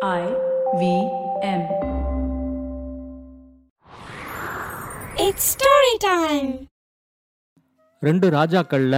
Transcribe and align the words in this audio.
I 0.00 0.24
V 0.80 0.82
M. 1.44 1.62
It's 5.16 5.44
story 5.54 5.94
time. 6.04 6.50
ரெண்டு 8.02 8.26
ராஜாக்கள்ல 8.28 8.96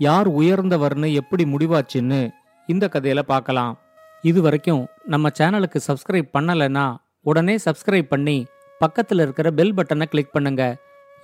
யார் 0.00 0.28
உயர்ந்தவர்னு 0.40 1.12
எப்படி 1.12 1.44
முடிவாச்சுன்னு 1.44 2.20
இந்த 2.68 2.88
கதையில 2.88 3.22
பார்க்கலாம் 3.22 3.72
இது 4.24 4.42
வரைக்கும் 4.42 4.82
நம்ம 5.06 5.32
சேனலுக்கு 5.38 5.80
சப்ஸ்கிரைப் 5.86 6.30
பண்ணலைன்னா 6.34 6.86
உடனே 7.26 7.56
சப்ஸ்கிரைப் 7.64 8.08
பண்ணி 8.08 8.38
பக்கத்தில் 8.80 9.20
இருக்கிற 9.20 9.50
பெல் 9.52 9.74
பட்டனை 9.74 10.06
கிளிக் 10.06 10.34
பண்ணுங்க 10.34 10.62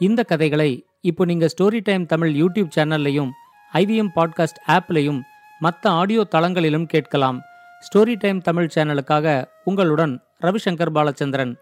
இந்த 0.01 0.23
கதைகளை 0.25 0.71
இப்போ 1.03 1.25
நீங்க 1.25 1.49
ஸ்டோரி 1.57 1.83
டைம் 1.83 2.07
தமிழ் 2.07 2.35
யூடியூப் 2.35 2.75
சேனல்லையும் 2.77 3.31
ஐவிஎம் 3.73 4.15
பாட்காஸ்ட் 4.17 4.63
ஆப்லையும் 4.69 5.21
மற்ற 5.61 5.91
ஆடியோ 5.93 6.25
தளங்களிலும் 6.37 6.87
கேட்கலாம் 6.87 7.41
ஸ்டோரி 7.83 8.15
டைம் 8.19 8.41
தமிழ் 8.41 8.71
சேனலுக்காக 8.75 9.45
உங்களுடன் 9.65 10.23
ரவிசங்கர் 10.43 10.95
பாலச்சந்திரன். 10.95 11.55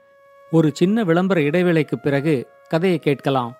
ஒரு 0.50 0.70
சின்ன 0.74 1.04
விளம்பர 1.04 1.40
இடைவேளைக்கு 1.40 1.98
பிறகு 2.02 2.48
கதையை 2.68 2.98
கேட்கலாம். 2.98 3.59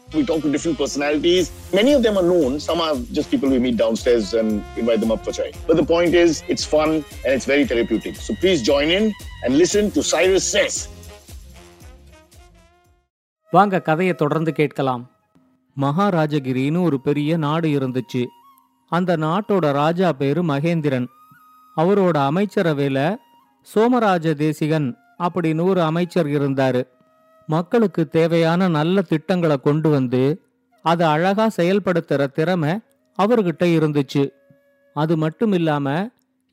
We 0.11 0.25
talk 0.25 0.41
to 0.41 0.51
different 0.51 0.77
personalities. 0.77 1.45
Many 1.73 1.93
of 1.93 2.03
them 2.03 2.17
are 2.17 2.23
known. 2.23 2.59
Some 2.59 2.81
are 2.81 2.95
just 3.11 3.31
people 3.31 3.49
we 3.49 3.59
meet 3.59 3.77
downstairs 3.77 4.33
and 4.33 4.49
invite 4.75 4.99
them 4.99 5.11
up 5.11 5.23
for 5.23 5.31
chai. 5.31 5.51
But 5.67 5.77
the 5.77 5.85
point 5.85 6.13
is, 6.15 6.43
it's 6.47 6.65
fun 6.65 6.89
and 7.23 7.31
it's 7.35 7.45
very 7.45 7.65
therapeutic. 7.65 8.15
So 8.17 8.35
please 8.35 8.61
join 8.63 8.89
in 8.89 9.05
and 9.43 9.57
listen 9.57 9.91
to 9.91 10.03
Cyrus 10.11 10.45
Says. 10.55 10.75
வாங்க 13.53 13.79
கதையை 13.81 14.13
தொடர்ந்து 14.15 14.51
கேட்கலாம் 14.53 15.01
மகாராஜகிரின்னு 15.77 16.79
ஒரு 16.87 16.97
பெரிய 16.99 17.37
நாடு 17.37 17.67
இருந்துச்சு 17.77 18.21
அந்த 18.91 19.11
நாட்டோட 19.17 19.65
ராஜா 19.73 20.09
பேரு 20.21 20.41
மகேந்திரன் 20.51 21.07
அவரோட 21.77 22.17
அமைச்சரவையில 22.29 22.99
சோமராஜ 23.67 24.33
தேசிகன் 24.43 24.87
அப்படின்னு 25.25 25.63
ஒரு 25.71 25.81
அமைச்சர் 25.83 26.29
இருந்தாரு 26.37 26.81
மக்களுக்கு 27.55 28.03
தேவையான 28.17 28.67
நல்ல 28.77 29.01
திட்டங்களை 29.11 29.57
கொண்டு 29.57 29.89
வந்து 29.89 30.23
அதை 30.85 31.05
அழகா 31.15 31.45
செயல்படுத்துற 31.57 32.21
திறமை 32.37 32.71
அவர்கிட்ட 33.17 33.63
இருந்துச்சு. 33.77 34.23
அது 34.95 35.13
மட்டும் 35.17 35.53
இல்லாம 35.53 35.87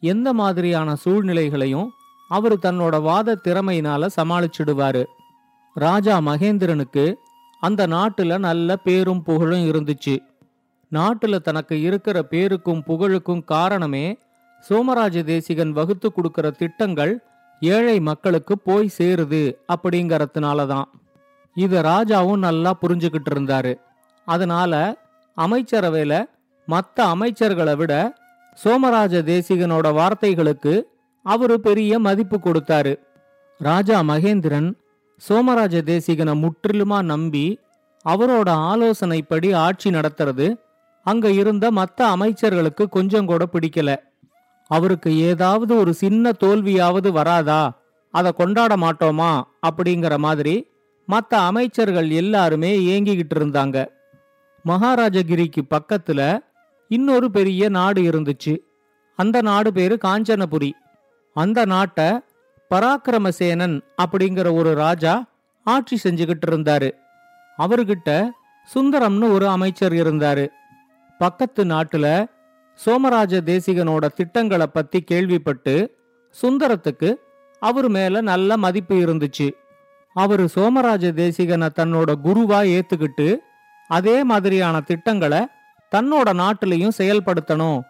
எந்த 0.03 0.29
மாதிரியான 0.41 0.89
சூழ்நிலைகளையும் 1.05 1.89
அவர் 2.31 2.57
தன்னோட 2.59 2.97
வாத 3.03 3.37
திறமையினால 3.45 4.09
சமாளிச்சிடுவாரு. 4.19 5.03
ராஜா 5.77 6.15
மகேந்திரனுக்கு 6.21 7.05
அந்த 7.63 7.83
நாட்டுல 7.95 8.33
நல்ல 8.49 8.77
பேரும் 8.87 9.23
புகழும் 9.29 9.67
இருந்துச்சு. 9.71 10.17
நாட்டுல 10.93 11.39
தனக்கு 11.47 11.77
இருக்கிற 11.87 12.19
பேருக்கும் 12.33 12.85
புகழுக்கும் 12.89 13.43
காரணமே 13.55 14.07
சோமராஜ 14.65 15.17
தேசிகன் 15.33 15.73
வகுத்து 15.79 16.09
கொடுக்கிற 16.13 16.47
திட்டங்கள் 16.61 17.13
ஏழை 17.61 18.01
மக்களுக்கு 18.01 18.59
போய் 18.59 18.95
சேருது 18.99 19.57
அப்படிங்கறதுனால 19.75 20.67
தான் 20.67 20.89
இத 21.55 21.81
ராஜாவும் 21.83 22.37
நல்லா 22.37 22.75
புரிஞ்சுக்கிட்டு 22.83 23.31
இருந்தாரு. 23.31 23.75
அதனால 24.25 24.97
அமைச்சரவையில 25.37 26.25
மற்ற 26.67 27.15
அமைச்சர்களை 27.15 27.77
விட 27.77 28.15
சோமராஜ 28.65 29.23
தேசிகனோட 29.23 29.87
வார்த்தைகளுக்கு 29.95 30.83
அவரு 31.23 31.61
பெரிய 31.61 31.99
மதிப்பு 31.99 32.39
கொடுத்தாரு. 32.39 32.99
ராஜா 33.59 34.03
மகேந்திரன் 34.03 34.73
சோமராஜ 35.29 35.77
தேசிகனை 35.83 36.35
முற்றிலுமா 36.45 37.03
நம்பி 37.03 37.61
அவரோட 38.05 38.49
ஆலோசனைப்படி 38.49 39.55
ஆட்சி 39.55 39.91
நடத்துறது 39.91 40.57
அங்க 41.03 41.31
இருந்த 41.31 41.71
மற்ற 41.71 42.17
அமைச்சர்களுக்கு 42.17 42.85
கொஞ்சம் 42.89 43.27
கூட 43.27 43.47
பிடிக்கல. 43.53 43.97
அவருக்கு 44.69 45.19
ஏதாவது 45.19 45.77
ஒரு 45.77 45.95
சின்ன 45.95 46.31
தோல்வியாவது 46.45 47.11
வராதா? 47.11 47.83
அதை 48.11 48.33
கொண்டாட 48.33 48.77
மாட்டோமா? 48.77 49.43
அப்படிங்கிற 49.67 50.17
மாதிரி 50.17 50.71
மற்ற 51.07 51.41
அமைச்சர்கள் 51.41 52.11
எல்லாருமே 52.11 52.79
ஏங்கிக்கிட்டு 52.79 53.35
இருந்தாங்க. 53.35 53.89
மகாராஜகிரிக்கு 54.67 55.63
பக்கத்துல 55.71 56.39
இன்னொரு 56.89 57.31
பெரிய 57.31 57.69
நாடு 57.69 58.03
இருந்துச்சு. 58.03 58.59
அந்த 59.17 59.43
நாடு 59.43 59.73
பேரு 59.73 59.99
காஞ்சனபுரி. 60.05 60.73
அந்த 61.35 61.65
நாட்டை 61.65 62.21
பராக்கிரமசேனன் 62.75 63.81
அப்படிங்கிற 64.05 64.53
ஒரு 64.53 64.75
ராஜா 64.75 65.25
ஆட்சி 65.65 66.11
செஞ்சுக்கிட்டு 66.11 66.47
இருந்தாரு. 66.47 66.91
அவர்கிட்ட 67.59 68.31
சுந்தரம்னு 68.75 69.33
ஒரு 69.33 69.49
அமைச்சர் 69.49 69.93
இருந்தாரு. 69.93 70.49
பக்கத்து 71.19 71.65
நாட்டுல 71.65 72.27
சோமராஜ 72.85 73.41
தேசிகனோட 73.51 74.07
திட்டங்களை 74.19 74.67
பத்தி 74.67 74.99
கேள்விப்பட்டு 75.01 75.75
சுந்தரத்துக்கு 76.43 77.11
அவர் 77.63 77.89
மேல 77.89 78.21
நல்ல 78.21 78.57
மதிப்பு 78.57 78.97
இருந்துச்சு. 79.05 79.49
அவரு 80.17 80.45
சோமராஜ 80.55 81.13
தேசிகனை 81.13 81.69
தன்னோட 81.79 82.11
குருவா 82.25 82.61
ஏத்துக்கிட்டு 82.77 83.29
அதே 83.89 84.17
மாதிரியான 84.25 84.81
திட்டங்களை 84.81 85.41
தன்னோட 85.93 86.29
நாட்டிலையும் 86.43 86.97
செயல்படுத்தணும். 86.99 87.81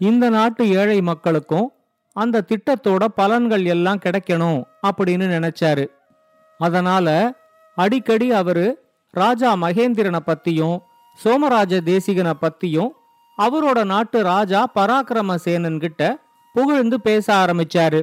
இந்த 0.00 0.24
நாட்டு 0.28 0.64
ஏழை 0.70 0.98
மக்களுக்கும் 1.00 1.72
அந்த 2.16 2.44
திட்டத்தோட 2.50 3.04
பலன்கள் 3.16 3.64
எல்லாம் 3.64 4.02
கிடைக்கணும் 4.04 4.60
அப்படின்னு 4.86 5.26
நினைச்சாரு. 5.36 5.84
அதனால 6.60 7.08
அடிக்கடி 7.76 8.28
அவரு 8.32 8.66
ராஜா 9.14 9.50
மகேந்திரனை 9.54 10.20
பத்தியும் 10.26 10.78
சோமராஜ 11.24 11.80
தேசிகனை 11.90 12.32
பத்தியும் 12.40 12.90
அவரோட 13.38 13.84
நாட்டு 13.84 14.22
ராஜா 14.22 14.66
பராக்கிரம 14.74 15.36
சேனன் 15.44 15.78
கிட்ட 15.78 16.02
புகழ்ந்து 16.52 17.00
பேச 17.00 17.26
ஆரம்பிச்சாரு. 17.34 18.02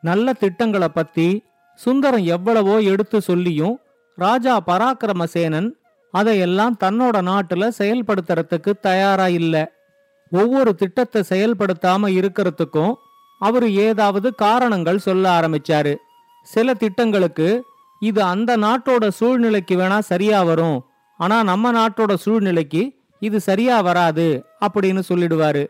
நல்ல 0.00 0.32
திட்டங்களை 0.32 0.88
பத்தி 0.88 1.44
சுந்தரம் 1.74 2.24
எவ்வளவோ 2.24 2.80
எடுத்து 2.80 3.20
சொல்லியும் 3.20 3.80
ராஜா 4.16 4.60
பராக்கிரம 4.66 5.24
சேனன் 5.34 5.68
அதையெல்லாம் 6.10 6.76
தன்னோட 6.84 7.16
நாட்டுல 7.30 7.70
செயல்படுத்துறதுக்கு 7.78 8.72
தயாரா 8.80 9.28
இல்ல. 9.28 9.72
ஒவ்வொரு 10.30 10.74
திட்டத்தை 10.74 11.22
செயல்படுத்தாம 11.28 12.08
இருக்கிறதுக்கும் 12.18 12.94
அவரு 13.38 13.74
ஏதாவது 13.74 14.34
காரணங்கள் 14.34 14.98
சொல்ல 14.98 15.40
ஆரம்பிச்சாரு. 15.40 15.94
சில 16.46 16.74
திட்டங்களுக்கு 16.74 17.48
இது 18.00 18.22
அந்த 18.22 18.56
நாட்டோட 18.56 19.08
சூழ்நிலைக்கு 19.08 19.76
வேணா 19.76 19.98
சரியா 19.98 20.42
வரும். 20.42 20.78
ஆனா 21.16 21.42
நம்ம 21.42 21.72
நாட்டோட 21.72 22.14
சூழ்நிலைக்கு 22.14 22.82
இது 23.18 23.40
சரியா 23.40 23.80
வராது. 23.80 24.44
அப்படின்னு 24.64 25.02
சொல்லிடுவாரு. 25.08 25.66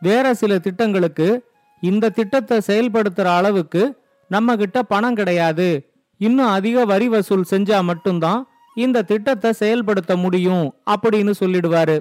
வேற 0.00 0.34
சில 0.34 0.58
திட்டங்களுக்கு 0.58 1.44
இந்த 1.80 2.08
திட்டத்தை 2.08 2.60
செயல்படுத்துற 2.66 3.24
அளவுக்கு 3.24 4.02
நம்ம 4.28 4.56
கிட்ட 4.56 4.82
பணம் 4.82 5.14
கிடையாது. 5.14 5.88
இன்னும் 6.18 6.46
அதிக 6.46 6.84
வரி 6.84 7.08
வசூல் 7.08 7.44
செஞ்சா 7.50 7.82
மட்டும்தான் 7.82 8.46
இந்த 8.74 9.02
திட்டத்தை 9.02 9.52
செயல்படுத்த 9.52 10.16
முடியும் 10.16 10.74
அப்படின்னு 10.90 11.32
சொல்லிடுவாரு. 11.40 12.00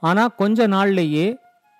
ஆனா 0.00 0.28
கொஞ்ச 0.28 0.68
நாள்லயே 0.68 1.36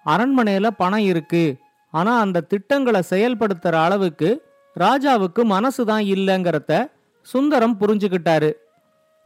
அரண்மனையில 0.06 0.66
பணம் 0.66 0.98
இருக்கு. 0.98 1.56
ஆனா 1.91 2.20
அந்த 2.20 2.41
திட்டங்களை 2.41 3.02
செயல்படுத்துற 3.10 3.72
அளவுக்கு 3.72 4.42
ராஜாவுக்கு 4.80 5.44
மனசுதான் 5.44 6.04
இல்லைங்கிறத 6.12 6.91
சுந்தரம் 7.22 7.76
புரிஞ்சுக்கிட்டாரு. 7.80 8.52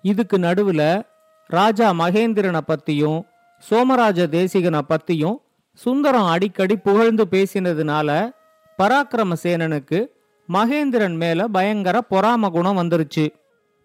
இதுக்கு 0.02 0.38
நடுவுல 0.38 1.02
ராஜா 1.46 1.92
மகேந்திரனை 1.92 2.60
பத்தியும் 2.66 3.22
சோமராஜ 3.58 4.26
தேசிகனை 4.26 4.80
பத்தியும் 4.88 5.36
சுந்தரம் 5.72 6.26
அடிக்கடி 6.26 6.76
புகழ்ந்து 6.76 7.26
பேசினதுனால 7.30 8.30
பராக்கிரமசேனனுக்கு 8.78 10.06
மகேந்திரன் 10.52 11.16
மேல 11.16 11.46
பயங்கர 11.46 12.00
பொறாம 12.10 12.50
குணம் 12.50 12.78
வந்துருச்சு. 12.78 13.28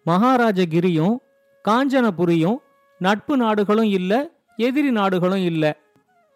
மகாராஜகிரியும் 0.06 1.16
காஞ்சனபுரியும் 1.68 2.56
நட்பு 2.98 3.36
நாடுகளும் 3.36 3.84
இல்ல 3.84 4.30
எதிரி 4.56 4.90
நாடுகளும் 4.90 5.44
இல்ல. 5.44 5.64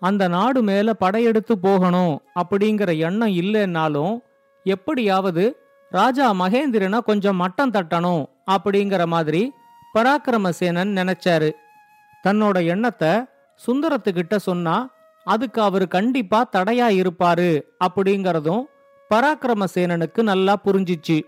அந்த 0.01 0.29
நாடு 0.29 0.63
மேல 0.63 0.93
படையெடுத்து 0.93 1.59
போகணும் 1.59 2.23
அப்படிங்கிற 2.35 2.99
எண்ணம் 2.99 3.29
இல்லைன்னாலும் 3.29 4.21
எப்படியாவது 4.65 5.45
ராஜா 5.91 6.33
மகேந்திரனை 6.33 6.99
கொஞ்சம் 6.99 7.37
மட்டம் 7.37 7.71
தட்டணும் 7.71 8.25
அப்படிங்கிற 8.51 9.07
மாதிரி 9.07 9.53
பராக்கிரமசேனன் 9.95 10.93
நினைச்சாரு. 10.97 11.51
தன்னோட 12.27 12.67
எண்ணத்தை 12.67 13.09
சுந்தரத்துக்கிட்ட 13.67 14.37
சொன்னா 14.37 14.91
அதுக்கு 15.25 15.63
அவரு 15.63 15.89
கண்டிப்பா 15.89 16.49
தடையா 16.53 16.89
இருப்பாரு 17.01 17.63
அப்படிங்கறதும் 17.85 18.65
பராக்கிரமசேனனுக்கு 19.11 20.23
நல்லா 20.23 20.57
புரிஞ்சிச்சு. 20.65 21.23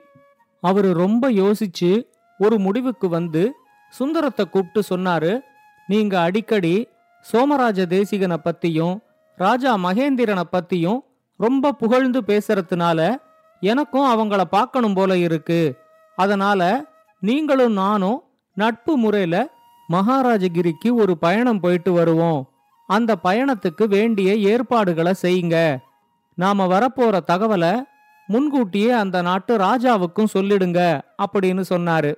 அவரு 0.61 0.93
ரொம்ப 0.93 1.31
யோசிச்சு 1.31 2.09
ஒரு 2.39 2.59
முடிவுக்கு 2.59 3.09
வந்து 3.09 3.55
சுந்தரத்தை 3.91 4.49
கூப்பிட்டு 4.49 4.97
சொன்னாரு 4.97 5.41
நீங்க 5.87 6.21
அடிக்கடி 6.21 6.89
சோமராஜ 7.33 7.87
தேசிகனை 7.87 8.37
பத்தியும் 8.44 8.99
ராஜா 9.37 9.77
மகேந்திரனை 9.77 10.43
பத்தியும் 10.53 11.01
ரொம்ப 11.37 11.73
புகழ்ந்து 11.73 12.21
பேசுறதுனால 12.21 13.17
எனக்கும் 13.61 14.09
அவங்கள 14.09 14.44
பார்க்கணும் 14.44 14.94
போல 14.94 15.17
இருக்கு. 15.17 15.75
அதனால 16.17 16.85
நீங்களும் 17.21 17.73
நானும் 17.73 18.23
நட்பு 18.55 18.97
முறையில 18.97 19.57
மகாராஜகிரிக்கு 19.93 20.93
ஒரு 20.93 21.19
பயணம் 21.19 21.61
போயிட்டு 21.61 21.93
வருவோம். 21.93 22.50
அந்த 22.87 23.17
பயணத்துக்கு 23.25 23.88
வேண்டிய 23.88 24.35
ஏற்பாடுகளை 24.35 25.12
செய்யுங்க. 25.23 25.79
நாம 26.35 26.67
வரப்போற 26.67 27.20
தகவலை 27.31 27.82
முன்கூட்டியே 28.26 28.90
அந்த 28.90 29.23
நாட்டு 29.23 29.56
ராஜாவுக்கும் 29.56 30.32
சொல்லிடுங்க 30.35 31.00
அப்படின்னு 31.26 31.64
சொன்னாரு. 31.69 32.14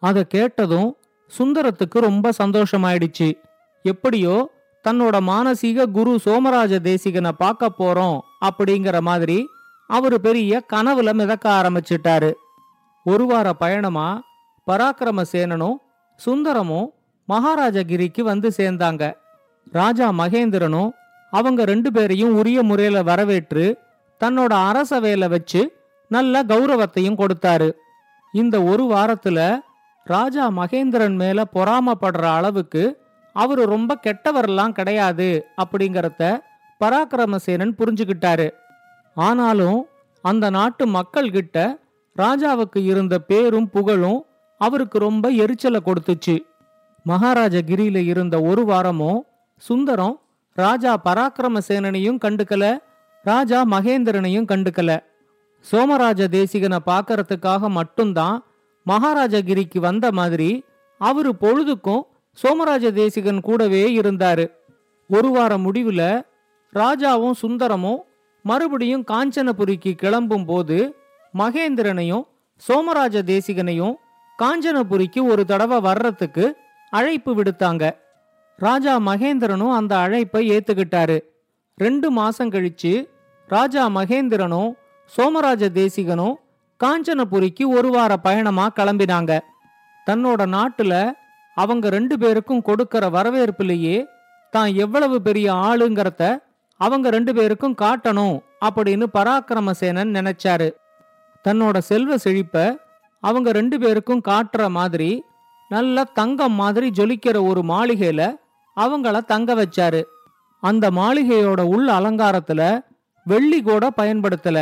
அதை 0.00 0.26
கேட்டதும் 0.26 0.96
சுந்தரத்துக்கு 1.38 1.98
ரொம்ப 1.98 2.30
சந்தோஷமாயிடுச்சு. 2.38 3.38
எப்படியோ 3.82 4.50
தன்னோட 4.88 5.20
மானசீக 5.20 5.84
குரு 5.84 6.18
சோமராஜ 6.24 6.78
தேசிகனை 6.78 7.28
பார்க்க 7.28 7.70
போறோம் 7.78 8.18
அப்படிங்கிற 8.44 9.00
மாதிரி 9.00 9.46
அவரு 9.86 10.20
பெரிய 10.20 10.64
கனவுல 10.72 11.12
மிதக்க 11.12 11.50
ஆரம்பிச்சிட்டாரு. 11.50 12.32
ஒரு 13.04 13.26
வார 13.26 13.52
பயணமா 13.52 14.22
பராக்கிரமசேனனும் 14.66 15.74
சுந்தரமும் 16.16 16.93
மகாராஜகிரிக்கு 17.28 18.20
வந்து 18.20 18.52
சேர்ந்தாங்க. 18.56 19.12
ராஜா 19.70 20.12
மகேந்திரனும் 20.12 20.90
அவங்க 21.30 21.64
ரெண்டு 21.64 21.92
பேரையும் 21.92 22.34
உரிய 22.36 22.62
முறையில 22.62 23.02
வரவேற்று 23.02 23.64
தன்னோட 24.20 24.52
அரச 24.70 25.00
வேலை 25.00 25.28
வச்சு 25.28 25.60
நல்ல 26.10 26.42
கௌரவத்தையும் 26.42 27.20
கொடுத்தாரு. 27.20 27.70
இந்த 28.32 28.62
ஒரு 28.62 28.84
வாரத்துல 28.84 29.38
ராஜா 30.04 30.50
மகேந்திரன் 30.50 31.16
மேல 31.16 31.44
பொறாமப்படுற 31.54 32.24
அளவுக்கு 32.38 32.82
அவரு 33.32 33.62
ரொம்ப 33.64 34.00
கெட்டவரெல்லாம் 34.06 34.72
கிடையாது 34.72 35.28
அப்படிங்கறத 35.62 36.22
பராக்கிரமசேனன் 36.80 37.74
புரிஞ்சுக்கிட்டாரு 37.78 38.48
ஆனாலும் 39.16 39.86
அந்த 40.24 40.50
நாட்டு 40.50 40.86
மக்கள் 40.86 41.30
கிட்ட 41.30 41.58
ராஜாவுக்கு 42.16 42.80
இருந்த 42.82 43.18
பேரும் 43.18 43.70
புகழும் 43.70 44.20
அவருக்கு 44.58 44.98
ரொம்ப 44.98 45.28
எரிச்சலை 45.28 45.80
கொடுத்துச்சு. 45.86 46.36
மகாராஜகிரியில 47.08 47.96
இருந்த 47.96 48.40
ஒரு 48.40 48.64
வாரமும் 48.64 49.26
சுந்தரம் 49.56 50.20
ராஜா 50.52 51.00
பராக்கிரமசேனனையும் 51.04 52.18
கண்டுக்கல 52.24 52.78
ராஜா 53.24 53.64
மகேந்திரனையும் 53.64 54.48
கண்டுக்கல. 54.52 54.90
சோமராஜ 55.60 56.28
தேசிகனை 56.28 56.78
பார்க்கறதுக்காக 56.86 57.68
மட்டும்தான் 57.68 58.44
மகாராஜகிரிக்கு 58.86 59.78
வந்த 59.78 60.12
மாதிரி 60.12 60.64
அவரு 60.98 61.36
பொழுதுக்கும் 61.36 62.02
சோமராஜ 62.32 62.90
தேசிகன் 62.90 63.40
கூடவே 63.40 63.98
இருந்தாரு. 63.98 64.44
ஒரு 65.08 65.28
வார 65.28 65.56
முடிவுல 65.56 66.02
ராஜாவும் 66.74 67.38
சுந்தரமும் 67.42 68.00
மறுபடியும் 68.42 69.04
காஞ்சனபுரிக்கு 69.12 69.92
கிளம்பும் 69.92 70.44
போது 70.44 70.96
மகேந்திரனையும் 71.38 72.24
சோமராஜ 72.56 73.22
தேசிகனையும் 73.22 73.94
காஞ்சனபுரிக்கு 74.38 75.22
ஒரு 75.22 75.44
தடவை 75.44 75.80
வர்றதுக்கு 75.80 76.56
அழைப்பு 76.96 77.32
விடுத்தாங்க. 77.34 77.84
ராஜா 78.58 78.94
மகேந்திரனும் 79.08 79.74
அந்த 79.78 79.92
அழைப்பை 80.04 80.42
ஏத்துக்கிட்டாரு. 80.54 81.16
ரெண்டு 81.78 82.08
மாசம் 82.18 82.52
கழிச்சு 82.54 82.92
ராஜா 83.48 83.84
மகேந்திரனும் 83.96 84.70
சோமராஜ 85.12 85.64
தேசிகனும் 85.80 86.36
காஞ்சனபுரிக்கு 86.80 87.64
ஒரு 87.76 87.90
வார 87.94 88.12
பயணமா 88.26 88.66
கிளம்பினாங்க. 88.78 89.32
தன்னோட 90.06 90.42
நாட்டுல 90.54 90.94
அவங்க 91.56 91.88
ரெண்டு 91.96 92.14
பேருக்கும் 92.22 92.64
கொடுக்கற 92.68 93.04
வரவேற்புலேயே 93.16 93.96
தான் 94.52 94.70
எவ்வளவு 94.84 95.16
பெரிய 95.22 95.46
ஆளுங்கிறத 95.68 96.22
அவங்க 96.80 97.06
ரெண்டு 97.16 97.32
பேருக்கும் 97.34 97.76
காட்டணும் 97.82 98.36
அப்படின்னு 98.66 99.06
பராக்கிரமசேனன் 99.16 100.10
நினைச்சாரு. 100.16 100.68
தன்னோட 101.44 101.78
செல்வ 101.90 102.16
செழிப்ப 102.24 102.64
அவங்க 103.22 103.48
ரெண்டு 103.58 103.76
பேருக்கும் 103.82 104.26
காட்டுற 104.30 104.62
மாதிரி 104.78 105.10
நல்ல 105.74 106.04
தங்கம் 106.20 106.56
மாதிரி 106.62 106.88
ஜொலிக்கிற 106.98 107.36
ஒரு 107.50 107.62
மாளிகையில 107.72 108.22
அவங்கள 108.76 109.16
தங்க 109.24 109.50
வச்சாரு. 109.54 110.00
அந்த 110.62 110.84
மாளிகையோட 110.90 111.60
உள் 111.74 111.88
அலங்காரத்துல 111.98 112.62
வெள்ளி 113.26 113.60
கூட 113.62 113.84
பயன்படுத்தல. 114.00 114.58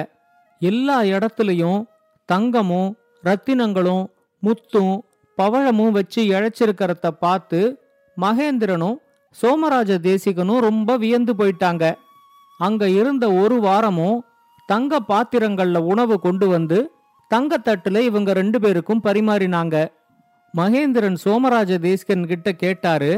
எல்லா 0.63 0.97
இடத்துலையும் 1.15 1.81
தங்கமும் 2.29 2.91
ரத்தினங்களும் 3.25 4.05
முத்தும் 4.43 4.95
பவழமும் 5.39 5.95
வச்சு 5.97 6.21
இழைச்சிருக்கிறத 6.35 7.11
பார்த்து 7.25 7.61
மகேந்திரனும் 8.17 8.97
சோமராஜ 9.37 9.93
தேசிகனும் 10.09 10.65
ரொம்ப 10.67 10.97
வியந்து 11.03 11.33
போயிட்டாங்க. 11.39 11.85
அங்க 12.59 12.83
இருந்த 13.01 13.25
ஒரு 13.43 13.57
வாரமும் 13.61 14.19
தங்க 14.69 14.99
பாத்திரங்கள்ல 15.09 15.79
உணவு 15.93 16.17
கொண்டு 16.21 16.47
வந்து 16.49 16.79
தங்கத்தட்டுல 17.31 18.01
இவங்க 18.09 18.31
ரெண்டு 18.41 18.59
பேருக்கும் 18.61 19.05
பரிமாறினாங்க. 19.05 19.77
மகேந்திரன் 20.57 21.15
சோமராஜ 21.15 21.79
தேஸ்கன் 21.79 22.27
கிட்ட 22.27 22.53
கேட்டாரு 22.53 23.13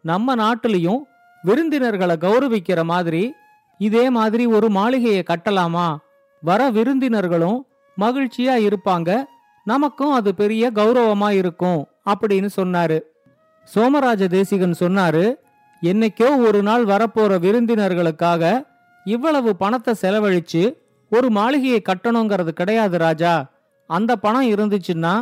நம்ம 0.00 0.34
நாட்டிலையும் 0.34 1.02
விருந்தினர்களை 1.42 2.16
கௌரவிக்கிற 2.16 2.84
மாதிரி 2.84 3.32
இதே 3.78 4.10
மாதிரி 4.10 4.46
ஒரு 4.46 4.68
மாளிகையை 4.70 5.22
கட்டலாமா? 5.22 5.86
வர 6.42 6.70
விருந்தினர்களும் 6.70 7.58
மகிழ்ச்சியா 8.00 8.54
இருப்பாங்க. 8.68 9.10
நமக்கும் 9.64 10.12
அது 10.12 10.34
பெரிய 10.34 10.70
கௌரவமா 10.72 11.30
இருக்கும் 11.30 11.80
அப்படின்னு 12.10 12.48
சொன்னாரு. 12.56 13.00
சோமராஜ 13.64 14.28
தேசிகன் 14.28 14.74
சொன்னாரு 14.80 15.34
என்னைக்கோ 15.82 16.28
ஒரு 16.46 16.62
நாள் 16.62 16.84
வரப்போற 16.84 17.32
விருந்தினர்களுக்காக 17.46 18.66
இவ்வளவு 19.04 19.56
பணத்தை 19.56 19.94
செலவழிச்சு 20.02 20.62
ஒரு 21.10 21.30
மாளிகையை 21.30 21.82
கட்டணுங்கிறது 21.82 22.48
கிடையாது 22.48 22.98
ராஜா. 22.98 23.34
அந்த 23.86 24.16
பணம் 24.16 24.50
இருந்துச்சுன்னா 24.50 25.14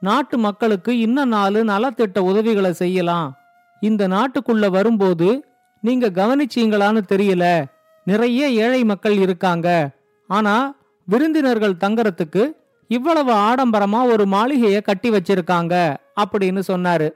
நாட்டு 0.00 0.38
மக்களுக்கு 0.38 0.98
இன்னும் 0.98 1.28
நாலு 1.28 1.64
நலத்திட்ட 1.64 2.18
உதவிகளை 2.18 2.72
செய்யலாம். 2.72 3.36
இந்த 3.80 4.08
நாட்டுக்குள்ள 4.08 4.70
வரும்போது 4.70 5.44
நீங்க 5.80 6.10
கவனிச்சீங்களான்னு 6.10 7.00
தெரியல. 7.08 7.64
நிறைய 8.04 8.50
ஏழை 8.50 8.84
மக்கள் 8.84 9.16
இருக்காங்க. 9.16 9.90
ஆனா 10.28 10.74
விருந்தினர்கள் 11.04 11.74
தங்கறதுக்கு 11.80 12.52
இவ்வளவு 12.88 13.34
ஆடம்பரமா 13.34 14.02
ஒரு 14.02 14.26
மாளிகையை 14.26 14.80
கட்டி 14.80 15.10
வச்சிருக்காங்க 15.10 15.96
அப்படின்னு 16.20 16.62
சொன்னாரு. 16.68 17.10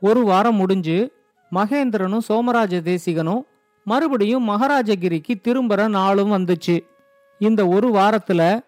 ஒரு 0.00 0.24
வாரம் 0.24 0.56
முடிஞ்சு 0.56 1.12
மகேந்திரனும் 1.54 2.18
சோமராஜ 2.18 2.80
தேசிகனும் 2.80 3.42
மறுபடியும் 3.84 4.48
மகாராஜகிரிக்கு 4.48 5.34
திரும்புற 5.42 5.88
நாளும் 5.88 6.32
வந்துச்சு. 6.32 6.84
இந்த 7.38 7.66
ஒரு 7.66 7.88
வாரத்துல 7.88 8.60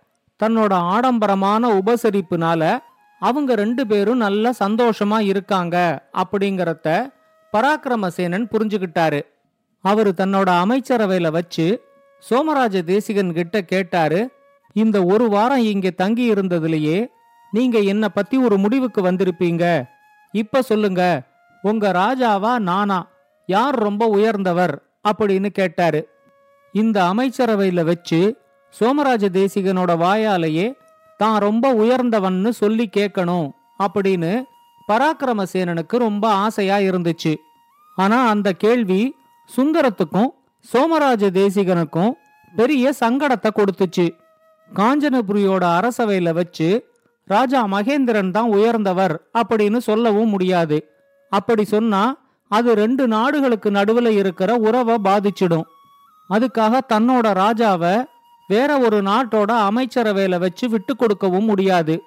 தன்னோட 0.43 0.73
ஆடம்பரமான 0.73 1.79
உபசரிப்புனால 1.79 2.79
அவங்க 3.25 3.55
ரெண்டு 3.55 3.87
பேரும் 3.87 4.17
நல்ல 4.17 4.51
சந்தோஷமா 4.51 5.21
இருக்காங்க 5.21 5.77
அப்படிங்கறத 6.13 7.13
பராக்கிரமசேனன் 7.53 8.49
புரிஞ்சுகிட்டாரு. 8.51 9.21
அவரு 9.81 10.15
தன்னோட 10.17 10.51
அமைச்சரவையில 10.65 11.31
வச்சு 11.31 11.83
சோமராஜ 12.19 12.83
தேசிகன் 12.83 13.33
கிட்ட 13.33 13.63
கேட்டாரு 13.63 14.31
இந்த 14.73 15.03
ஒரு 15.03 15.29
வாரம் 15.29 15.65
இங்க 15.65 15.91
தங்கி 15.91 16.33
இருந்ததுலயே 16.33 17.07
நீங்க 17.51 17.79
என்ன 17.79 18.09
பத்தி 18.09 18.37
ஒரு 18.37 18.59
முடிவுக்கு 18.59 19.03
வந்திருப்பீங்க. 19.03 19.85
இப்ப 20.33 20.63
சொல்லுங்க 20.63 21.23
உங்க 21.63 21.93
ராஜாவா 21.93 22.59
நானா? 22.59 23.09
யார் 23.47 23.75
ரொம்ப 23.75 24.07
உயர்ந்தவர்? 24.07 24.83
அப்படின்னு 25.09 25.47
கேட்டாரு. 25.47 26.09
இந்த 26.73 27.03
அமைச்சரவையில 27.03 27.85
வச்சு 27.85 28.37
சோமராஜ 28.69 29.29
தேசிகனோட 29.29 29.93
வாயாலேயே 29.97 30.73
தான் 31.17 31.37
ரொம்ப 31.39 31.67
உயர்ந்தவன்னு 31.75 32.51
சொல்லி 32.63 32.87
கேட்கணும் 32.97 33.49
அப்படின்னு 33.83 34.33
பராக்கிரமசேனனுக்கு 34.89 35.97
ரொம்ப 35.97 36.25
ஆசையா 36.45 36.77
இருந்துச்சு. 36.89 37.33
ஆனா 37.97 38.19
அந்த 38.29 38.49
கேள்வி 38.65 39.03
சுந்தரத்துக்கும் 39.51 40.31
சோமராஜ 40.65 41.25
தேசிகனுக்கும் 41.31 42.13
பெரிய 42.57 42.93
சங்கடத்தை 43.01 43.51
கொடுத்துச்சு. 43.51 44.07
காஞ்சனபுரியோட 44.71 45.65
அரசவையில 45.79 46.33
வச்சு 46.33 46.69
ராஜா 47.31 47.61
மகேந்திரன் 47.67 48.31
தான் 48.31 48.51
உயர்ந்தவர் 48.51 49.15
அப்படின்னு 49.39 49.79
சொல்லவும் 49.89 50.29
முடியாது. 50.29 50.79
அப்படி 51.33 51.65
சொன்னா 51.65 52.03
அது 52.51 52.71
ரெண்டு 52.75 53.05
நாடுகளுக்கு 53.09 53.69
நடுவுல 53.71 54.09
இருக்கிற 54.21 54.51
உறவை 54.67 54.97
பாதிச்சிடும். 55.05 55.67
அதுக்காக 56.31 56.81
தன்னோட 56.93 57.27
ராஜாவை 57.43 57.95
வேற 58.47 58.79
ஒரு 58.79 58.99
நாட்டோட 59.03 59.51
அமைச்சரவையில 59.69 60.39
வச்சு 60.39 60.69
விட்டு 60.69 60.97
கொடுக்கவும் 60.97 61.45
முடியாது. 61.45 62.03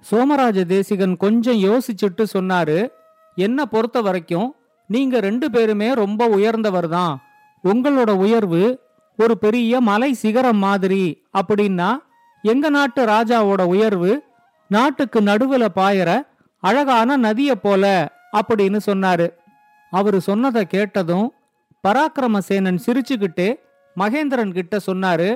சோமராஜ 0.00 0.64
தேசிகன் 0.64 1.16
கொஞ்சம் 1.16 1.60
யோசிச்சுட்டு 1.66 2.24
சொன்னாரு 2.32 2.78
என்ன 3.34 3.66
பொறுத்த 3.66 4.00
வரைக்கும் 4.00 4.48
நீங்க 4.86 5.20
ரெண்டு 5.20 5.50
பேருமே 5.50 5.88
ரொம்ப 5.92 6.26
உயர்ந்தவர் 6.26 6.88
தான் 6.88 7.14
உங்களோட 7.64 8.10
உயர்வு 8.10 8.62
ஒரு 9.18 9.38
பெரிய 9.38 9.80
மலை 9.80 10.10
சிகரம் 10.14 10.58
மாதிரி. 10.58 11.02
அப்படின்னா 11.38 11.88
எங்க 12.42 12.68
நாட்டு 12.68 13.04
ராஜாவோட 13.06 13.62
உயர்வு 13.62 14.12
நாட்டுக்கு 14.70 15.20
நடுவுல 15.20 15.66
பாயற 15.76 16.10
அழகான 16.62 17.16
நதிய 17.16 17.52
போல 17.62 17.84
அப்படின்னு 18.32 18.78
சொன்னாரு. 18.86 19.26
அவரு 19.90 20.20
சொன்னதை 20.20 20.62
கேட்டதும் 20.66 21.26
பராக்கிரமசேனன் 21.84 22.80
சிரிச்சுக்கிட்டே 22.86 23.48
மகேந்திரன் 23.96 24.52
கிட்ட 24.52 24.76
சொன்னாரு 24.86 25.28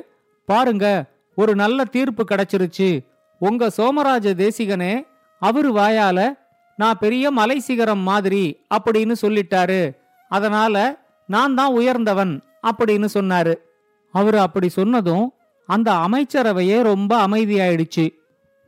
பாருங்க 0.45 1.05
ஒரு 1.37 1.55
நல்ல 1.55 1.85
தீர்ப்பு 1.85 2.25
கிடைச்சிருச்சு. 2.25 3.05
உங்க 3.39 3.71
சோமராஜ 3.71 4.35
தேசிகனே 4.35 5.07
அவரு 5.39 5.73
வாயால 5.73 6.39
நான் 6.77 6.99
பெரிய 6.99 7.31
மலை 7.31 7.61
சிகரம் 7.61 7.99
மாதிரி 7.99 8.61
அப்படின்னு 8.75 9.15
சொல்லிட்டாரு. 9.23 9.97
அதனால 10.29 11.05
நான் 11.27 11.55
தான் 11.55 11.73
உயர்ந்தவன் 11.73 12.43
அப்படின்னு 12.63 13.09
சொன்னாரு. 13.15 13.55
அவரு 14.13 14.41
அப்படி 14.41 14.69
சொன்னதும் 14.69 15.33
அந்த 15.67 15.93
அமைச்சரவையே 15.93 16.83
ரொம்ப 16.83 17.29
அமைதியாயிடுச்சு. 17.29 18.07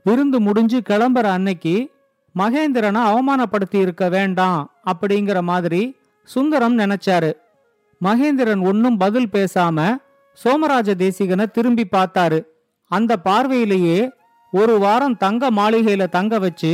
விருந்து 0.05 0.41
முடிஞ்சு 0.41 0.83
கிளம்புற 0.89 1.23
அன்னைக்கு 1.23 1.91
மகேந்திரனை 2.39 3.03
அவமானப்படுத்தி 3.11 3.81
இருக்க 3.81 4.09
வேண்டாம் 4.09 4.73
அப்படிங்கிற 4.87 5.43
மாதிரி 5.43 5.97
சுந்தரம் 6.25 6.79
நினைச்சாரு. 6.79 7.33
மகேந்திரன் 8.05 8.67
ஒன்னும் 8.67 8.97
பதில் 8.97 9.29
பேசாம 9.33 9.97
சோமராஜ 10.43 10.95
தேசிகனை 10.95 11.47
திரும்பி 11.51 11.85
பார்த்தாரு. 11.93 12.39
அந்த 12.91 13.17
பார்வையிலேயே 13.17 14.11
ஒரு 14.53 14.79
வாரம் 14.79 15.17
தங்க 15.17 15.51
மாளிகையில 15.51 16.09
தங்க 16.09 16.39
வச்சு 16.39 16.73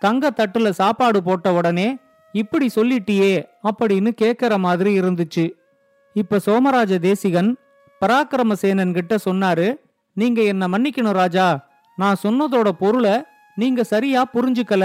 தங்க 0.00 0.30
தட்டுல 0.30 0.68
சாப்பாடு 0.70 1.22
போட்ட 1.22 1.52
உடனே 1.52 1.96
இப்படி 2.32 2.66
சொல்லிட்டியே 2.74 3.32
அப்படின்னு 3.62 4.10
கேக்குற 4.22 4.58
மாதிரி 4.58 5.00
இருந்துச்சு. 5.00 5.44
இப்ப 6.12 6.38
சோமராஜ 6.46 6.98
தேசிகன் 6.98 7.56
பராக்கிரமசேனன் 8.00 8.92
கிட்ட 8.92 9.14
சொன்னாரு 9.24 9.74
நீங்க 10.12 10.42
என்ன 10.42 10.68
மன்னிக்கணும் 10.68 11.18
ராஜா 11.22 11.46
நான் 11.96 12.22
சொன்னதோட 12.22 12.68
பொருளை 12.68 13.14
நீங்க 13.54 13.82
சரியா 13.84 14.20
புரிஞ்சுக்கல. 14.34 14.84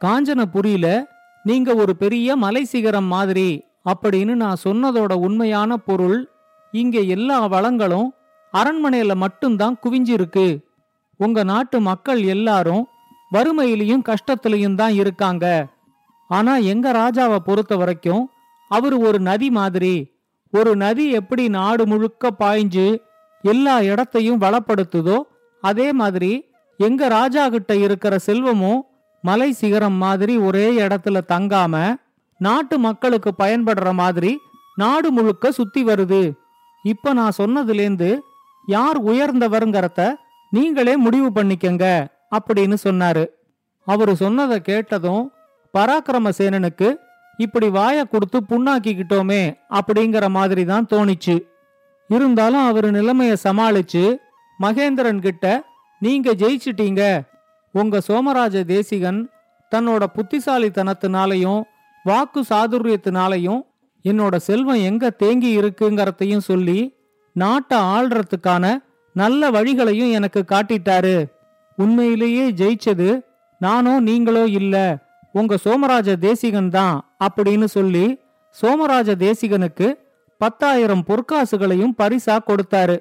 காஞ்சனபுரியில 0.00 1.04
நீங்க 1.44 1.74
ஒரு 1.74 1.96
பெரிய 1.96 2.36
மலை 2.36 2.64
சிகரம் 2.64 3.06
மாதிரி 3.06 3.48
அப்படின்னு 3.92 4.34
நான் 4.34 4.62
சொன்னதோட 4.64 5.12
உண்மையான 5.26 5.76
பொருள் 5.76 6.18
இங்க 6.82 6.96
எல்லா 7.14 7.38
வளங்களும் 7.46 8.08
அரண்மனையில 8.52 9.12
மட்டும்தான் 9.14 9.76
குவிஞ்சிருக்கு. 9.82 10.46
உங்க 11.20 11.38
நாட்டு 11.50 11.76
மக்கள் 11.80 12.20
எல்லாரும் 12.34 12.84
வறுமையிலையும் 13.34 14.06
கஷ்டத்திலையும் 14.10 14.78
தான் 14.80 14.94
இருக்காங்க. 15.02 15.44
ஆனா 16.30 16.52
எங்க 16.72 16.86
ராஜாவை 17.00 17.38
பொறுத்த 17.48 17.74
வரைக்கும் 17.76 18.22
அவர் 18.70 18.96
ஒரு 19.06 19.18
நதி 19.28 19.48
மாதிரி. 19.58 19.94
ஒரு 20.52 20.72
நதி 20.76 21.06
எப்படி 21.20 21.44
நாடு 21.48 21.84
முழுக்க 21.86 22.30
பாய்ஞ்சு 22.40 22.86
எல்லா 23.44 23.74
இடத்தையும் 23.90 24.40
வளப்படுத்துதோ 24.40 25.16
அதே 25.62 25.88
மாதிரி 26.00 26.32
எங்க 26.80 27.08
ராஜா 27.08 27.42
கிட்ட 27.48 27.72
இருக்கிற 27.76 28.14
செல்வமும் 28.18 28.80
மலை 29.24 29.48
சிகரம் 29.52 29.98
மாதிரி 30.04 30.34
ஒரே 30.48 30.66
இடத்துல 30.86 31.20
தங்காம 31.32 31.74
நாட்டு 32.40 32.76
மக்களுக்கு 32.78 33.30
பயன்படுற 33.38 33.90
மாதிரி 34.00 34.32
நாடு 34.76 35.08
முழுக்க 35.10 35.52
சுத்தி 35.58 35.82
வருது. 35.84 36.22
இப்ப 36.92 37.12
நான் 37.18 37.38
சொன்னதுலேந்து 37.38 38.10
யார் 38.66 38.98
உயர்ந்தவருங்கிறத 39.04 40.00
நீங்களே 40.50 40.94
முடிவு 41.04 41.28
பண்ணிக்கங்க 41.34 41.84
அப்படின்னு 42.36 42.76
சொன்னாரு. 42.84 43.24
அவரு 43.86 44.12
சொன்னதை 44.22 44.56
கேட்டதும் 44.68 45.24
பராக்கிரமசேனனுக்கு 45.74 46.88
இப்படி 47.44 47.68
வாய 47.78 47.98
கொடுத்து 48.08 48.38
புண்ணாக்கிக்கிட்டோமே 48.50 49.42
அப்படிங்கிற 49.78 50.26
மாதிரி 50.36 50.62
தான் 50.64 50.90
தோணிச்சு. 50.92 51.36
இருந்தாலும் 52.10 52.64
அவரு 52.66 52.88
நிலைமைய 52.90 53.34
சமாளிச்சு 53.44 54.04
மகேந்திரன் 54.60 55.22
கிட்ட 55.26 55.46
நீங்க 56.02 56.28
ஜெயிச்சிட்டீங்க. 56.42 57.02
உங்க 57.74 58.00
சோமராஜ 58.08 58.64
தேசிகன் 58.64 59.20
தன்னோட 59.72 60.04
புத்திசாலித்தனத்தினாலையும் 60.16 61.62
வாக்கு 62.04 62.40
சாதுரியத்தினாலையும் 62.50 63.62
என்னோட 64.08 64.36
செல்வம் 64.36 64.82
எங்க 64.82 65.10
தேங்கி 65.10 65.58
இருக்குங்கிறதையும் 65.58 66.46
சொல்லி 66.50 66.78
நாட்டை 67.32 67.78
ஆள்றதுக்கான 67.78 68.64
நல்ல 69.12 69.50
வழிகளையும் 69.50 70.10
எனக்கு 70.10 70.44
காட்டிட்டாரு. 70.48 71.16
உண்மையிலேயே 71.76 72.50
ஜெயிச்சது 72.50 73.08
நானோ 73.58 74.00
நீங்களோ 74.00 74.44
இல்ல 74.44 75.04
உங்க 75.32 75.56
சோமராஜ 75.64 76.16
தேசிகன் 76.16 76.70
தான் 76.70 76.96
அப்படின்னு 77.24 77.64
சொல்லி 77.64 78.20
சோமராஜ 78.62 79.14
தேசிகனுக்கு 79.14 79.98
பத்தாயிரம் 80.38 81.04
பொற்காசுகளையும் 81.06 81.96
பரிசா 81.98 82.36
கொடுத்தாரு. 82.46 82.96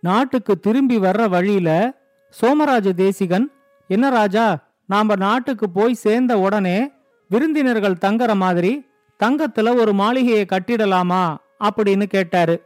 நாட்டுக்கு 0.00 0.58
திரும்பி 0.58 0.98
வர்ற 0.98 1.28
வழியில 1.28 1.70
சோமராஜ 2.30 2.88
தேசிகன் 2.92 3.46
என்ன 3.86 4.10
ராஜா 4.10 4.46
நாம 4.86 5.16
நாட்டுக்கு 5.16 5.70
போய் 5.70 5.94
சேர்ந்த 5.94 6.32
உடனே 6.38 6.78
விருந்தினர்கள் 7.30 8.02
தங்குற 8.04 8.34
மாதிரி 8.34 8.72
தங்கத்துல 9.24 9.76
ஒரு 9.76 9.92
மாளிகையை 9.92 10.46
கட்டிடலாமா 10.48 11.36
அப்படின்னு 11.64 12.02
கேட்டாரு. 12.02 12.62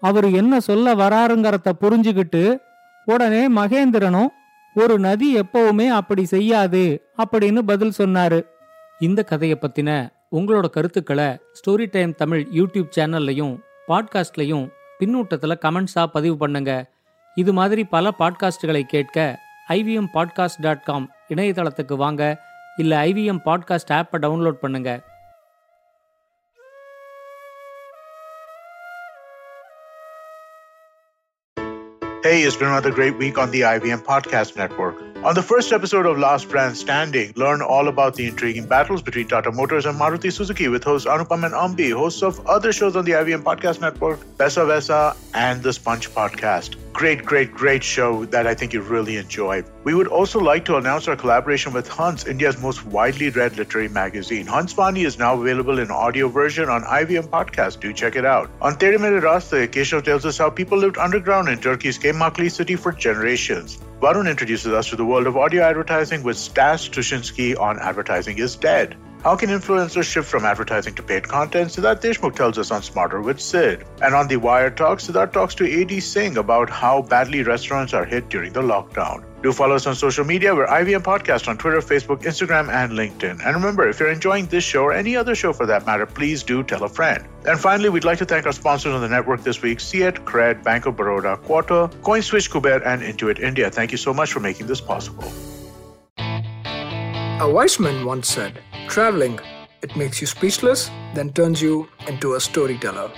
அவரு 0.00 0.32
என்ன 0.32 0.60
சொல்ல 0.60 0.94
வராருங்கிறத 0.94 1.72
புரிஞ்சுக்கிட்டு 1.80 2.58
உடனே 3.04 3.52
மகேந்திரனும் 3.52 4.26
ஒரு 4.74 4.98
நதி 4.98 5.38
எப்பவுமே 5.38 5.88
அப்படி 5.88 6.24
செய்யாது 6.24 7.12
அப்படின்னு 7.18 7.58
பதில் 7.58 7.92
சொன்னாரு. 7.98 8.44
இந்த 9.00 9.22
கதையை 9.22 9.58
பத்தின 9.60 10.08
உங்களோட 10.32 10.66
கருத்துக்களை 10.70 11.38
ஸ்டோரி 11.58 11.86
டைம் 11.90 12.14
தமிழ் 12.14 12.46
யூடியூப் 12.54 12.88
சேனல்லையும் 12.96 13.58
பாட்காஸ்ட்லையும் 13.88 14.70
பின்னூட்டத்தில் 15.00 15.60
கமெண்ட்ஸா 15.64 16.06
பதிவு 16.06 16.36
பண்ணுங்க. 16.36 16.90
இது 17.34 17.52
மாதிரி 17.52 17.84
பல 17.84 18.12
பாட்காஸ்டுகளை 18.18 18.82
கேட்க 18.82 19.38
ஐவிஎம் 19.68 20.12
பாட்காஸ்ட் 20.14 20.60
டாட் 20.60 20.82
காம் 20.82 21.12
இணையதளத்துக்கு 21.28 21.96
வாங்க. 21.96 22.22
இல்லை 22.76 23.12
ஐவிஎம் 23.12 23.44
பாட்காஸ்ட் 23.44 23.92
ஆப்பை 23.92 24.18
டவுன்லோட் 24.24 24.62
பண்ணுங்கள் 24.62 25.02
Hey, 32.26 32.42
it's 32.42 32.56
been 32.56 32.66
another 32.66 32.90
great 32.90 33.16
week 33.18 33.38
on 33.38 33.52
the 33.52 33.60
IBM 33.60 34.02
Podcast 34.02 34.56
Network. 34.56 34.96
On 35.24 35.34
the 35.34 35.42
first 35.42 35.72
episode 35.72 36.06
of 36.06 36.18
Last 36.18 36.48
Brand 36.48 36.76
Standing, 36.76 37.32
learn 37.34 37.60
all 37.60 37.88
about 37.88 38.14
the 38.14 38.28
intriguing 38.28 38.66
battles 38.66 39.02
between 39.02 39.26
Tata 39.26 39.50
Motors 39.50 39.84
and 39.84 39.98
Maruti 39.98 40.32
Suzuki 40.32 40.68
with 40.68 40.84
hosts 40.84 41.08
Anupam 41.08 41.44
and 41.44 41.52
Ambi, 41.52 41.92
hosts 41.92 42.22
of 42.22 42.46
other 42.46 42.72
shows 42.72 42.94
on 42.94 43.04
the 43.04 43.12
IBM 43.12 43.42
Podcast 43.42 43.80
Network, 43.80 44.20
Besa 44.36 44.60
Vesa, 44.60 45.16
and 45.34 45.64
the 45.64 45.72
Sponge 45.72 46.10
Podcast. 46.10 46.76
Great, 46.92 47.24
great, 47.24 47.52
great 47.52 47.82
show 47.82 48.24
that 48.26 48.46
I 48.46 48.54
think 48.54 48.72
you 48.72 48.82
really 48.82 49.16
enjoy. 49.16 49.64
We 49.82 49.94
would 49.94 50.06
also 50.06 50.38
like 50.38 50.64
to 50.66 50.76
announce 50.76 51.08
our 51.08 51.16
collaboration 51.16 51.72
with 51.72 51.88
Hunts, 51.88 52.24
India's 52.26 52.60
most 52.62 52.86
widely 52.86 53.30
read 53.30 53.56
literary 53.56 53.88
magazine. 53.88 54.46
Hunts 54.46 54.74
Vani 54.74 55.04
is 55.04 55.18
now 55.18 55.34
available 55.40 55.80
in 55.80 55.90
audio 55.90 56.28
version 56.28 56.68
on 56.68 56.82
IBM 56.84 57.28
Podcast. 57.28 57.80
Do 57.80 57.92
check 57.92 58.14
it 58.14 58.24
out. 58.24 58.48
On 58.60 58.78
Tere 58.78 58.98
Mere 58.98 59.20
Rasta, 59.20 59.66
Keshav 59.66 60.04
tells 60.04 60.24
us 60.24 60.38
how 60.38 60.50
people 60.50 60.78
lived 60.78 60.98
underground 60.98 61.48
in 61.48 61.58
Turkey's 61.58 61.98
Kemakli 61.98 62.50
city 62.50 62.76
for 62.76 62.92
generations. 62.92 63.78
Varun 64.00 64.28
introduces 64.28 64.72
us 64.74 64.90
to 64.90 64.96
the 64.96 65.06
world 65.06 65.26
of 65.26 65.38
audio 65.38 65.62
advertising 65.62 66.22
with 66.22 66.36
Stas 66.36 66.86
Tushinsky 66.86 67.58
on 67.58 67.78
Advertising 67.78 68.36
is 68.36 68.54
Dead. 68.54 68.94
How 69.24 69.36
can 69.36 69.48
influencers 69.48 70.04
shift 70.04 70.28
from 70.28 70.44
advertising 70.44 70.94
to 70.96 71.02
paid 71.02 71.26
content? 71.26 71.70
Siddharth 71.70 72.02
Deshmukh 72.02 72.36
tells 72.36 72.58
us 72.58 72.70
on 72.70 72.82
Smarter 72.82 73.22
with 73.22 73.40
Sid. 73.40 73.86
And 74.02 74.14
on 74.14 74.28
the 74.28 74.36
Wire 74.36 74.68
Talk, 74.70 74.98
Siddharth 74.98 75.32
talks 75.32 75.54
to 75.54 75.82
AD 75.82 76.02
Singh 76.02 76.36
about 76.36 76.68
how 76.68 77.00
badly 77.00 77.42
restaurants 77.42 77.94
are 77.94 78.04
hit 78.04 78.28
during 78.28 78.52
the 78.52 78.60
lockdown. 78.60 79.24
Do 79.46 79.52
follow 79.52 79.76
us 79.76 79.86
on 79.86 79.94
social 79.94 80.24
media. 80.24 80.52
We're 80.56 80.66
IVM 80.66 81.04
Podcast 81.04 81.46
on 81.46 81.56
Twitter, 81.56 81.78
Facebook, 81.78 82.22
Instagram, 82.22 82.68
and 82.68 82.94
LinkedIn. 82.94 83.46
And 83.46 83.54
remember, 83.54 83.88
if 83.88 84.00
you're 84.00 84.10
enjoying 84.10 84.46
this 84.46 84.64
show 84.64 84.82
or 84.82 84.92
any 84.92 85.14
other 85.14 85.36
show 85.36 85.52
for 85.52 85.66
that 85.66 85.86
matter, 85.86 86.04
please 86.04 86.42
do 86.42 86.64
tell 86.64 86.82
a 86.82 86.88
friend. 86.88 87.24
And 87.44 87.56
finally, 87.56 87.88
we'd 87.88 88.02
like 88.02 88.18
to 88.18 88.24
thank 88.24 88.44
our 88.44 88.50
sponsors 88.50 88.92
on 88.92 89.02
the 89.02 89.08
network 89.08 89.44
this 89.44 89.62
week 89.62 89.78
Fiat, 89.80 90.24
Cred, 90.24 90.64
Bank 90.64 90.86
of 90.86 90.96
Baroda, 90.96 91.36
Quarter, 91.36 91.86
CoinSwitch, 92.02 92.50
Kuber, 92.50 92.84
and 92.84 93.02
Intuit 93.02 93.38
India. 93.38 93.70
Thank 93.70 93.92
you 93.92 93.98
so 93.98 94.12
much 94.12 94.32
for 94.32 94.40
making 94.40 94.66
this 94.66 94.80
possible. 94.80 95.30
A 96.18 97.48
wise 97.48 97.78
man 97.78 98.04
once 98.04 98.26
said, 98.26 98.60
Traveling, 98.88 99.38
it 99.80 99.94
makes 99.94 100.20
you 100.20 100.26
speechless, 100.26 100.90
then 101.14 101.32
turns 101.32 101.62
you 101.62 101.86
into 102.08 102.34
a 102.34 102.40
storyteller. 102.40 103.12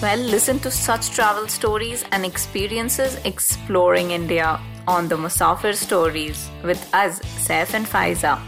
Well, 0.00 0.18
listen 0.18 0.60
to 0.60 0.70
such 0.70 1.10
travel 1.10 1.46
stories 1.46 2.06
and 2.12 2.24
experiences 2.24 3.16
exploring 3.26 4.12
India 4.12 4.60
on 4.88 5.06
the 5.06 5.16
Musafir 5.16 5.74
Stories 5.74 6.50
with 6.64 6.82
us, 6.94 7.20
Saif 7.46 7.74
and 7.74 7.86
Faiza. 7.86 8.40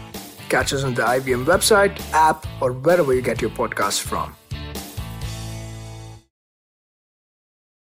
Catch 0.49 0.73
us 0.73 0.83
on 0.83 0.95
the 0.95 1.03
IBM 1.03 1.45
website, 1.45 2.01
app, 2.13 2.45
or 2.59 2.73
wherever 2.73 3.13
you 3.13 3.21
get 3.21 3.41
your 3.41 3.51
podcasts 3.51 4.01
from. 4.01 4.35